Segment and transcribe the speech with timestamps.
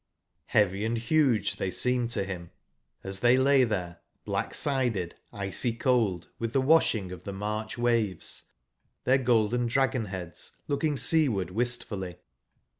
[0.47, 2.49] Heavy and huge they seemed to him
[3.03, 8.45] as tbcy lay there, black /eided, icy/cold with the washing of the )VIarch waves,
[9.03, 12.15] their golden dragon/ heads looking seaward wistfully.